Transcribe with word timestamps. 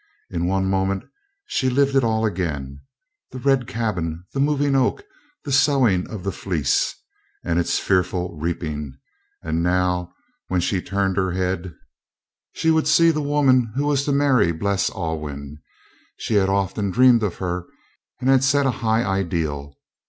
In 0.31 0.47
one 0.47 0.65
moment 0.67 1.03
she 1.45 1.69
lived 1.69 1.95
it 1.95 2.03
all 2.03 2.25
again 2.25 2.81
the 3.29 3.37
red 3.37 3.67
cabin, 3.67 4.25
the 4.33 4.39
moving 4.39 4.75
oak, 4.75 5.03
the 5.43 5.51
sowing 5.51 6.09
of 6.09 6.23
the 6.23 6.31
Fleece, 6.31 6.95
and 7.45 7.59
its 7.59 7.77
fearful 7.77 8.35
reaping. 8.35 8.97
And 9.43 9.61
now, 9.61 10.11
when 10.47 10.59
she 10.59 10.81
turned 10.81 11.17
her 11.17 11.33
head, 11.33 11.75
she 12.55 12.71
would 12.71 12.87
see 12.87 13.11
the 13.11 13.21
woman 13.21 13.73
who 13.75 13.83
was 13.85 14.03
to 14.05 14.11
marry 14.11 14.51
Bles 14.51 14.89
Alwyn. 14.89 15.61
She 16.17 16.33
had 16.33 16.49
often 16.49 16.89
dreamed 16.89 17.21
of 17.21 17.35
her, 17.37 17.67
and 18.19 18.27
had 18.27 18.43
set 18.43 18.65
a 18.65 18.71
high 18.81 19.03
ideal. 19.03 19.77